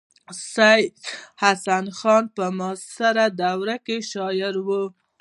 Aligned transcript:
سید 0.53 0.97
حسن 1.41 1.85
خان 1.99 2.23
په 2.35 2.45
معاصره 2.57 3.25
دوره 3.41 3.75
کې 3.85 3.97
شاعر 4.11 4.55
و. 4.67 4.69